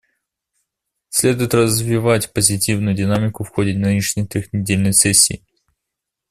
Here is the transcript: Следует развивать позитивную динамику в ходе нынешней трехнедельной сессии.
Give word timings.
Следует 1.09 1.53
развивать 1.53 2.33
позитивную 2.33 2.95
динамику 2.95 3.43
в 3.43 3.49
ходе 3.49 3.75
нынешней 3.75 4.25
трехнедельной 4.25 4.93
сессии. 4.93 5.45